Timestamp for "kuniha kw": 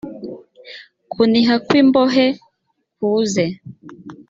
1.11-1.71